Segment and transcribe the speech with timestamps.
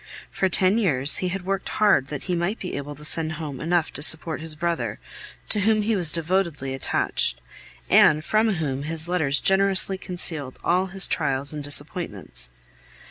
[0.31, 3.59] For ten years he had worked hard that he might be able to send home
[3.61, 4.97] enough to support his brother,
[5.49, 7.39] to whom he was devotedly attached,
[7.87, 12.49] and from whom his letters generously concealed all his trials and disappointments.